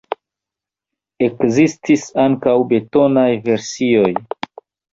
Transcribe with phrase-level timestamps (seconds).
[1.27, 4.13] Ekzistis ankaŭ betonaj versioj.